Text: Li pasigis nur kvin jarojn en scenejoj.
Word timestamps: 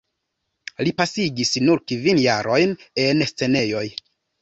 Li 0.87 0.93
pasigis 1.01 1.53
nur 1.67 1.83
kvin 1.93 2.25
jarojn 2.25 2.77
en 3.07 3.25
scenejoj. 3.33 3.89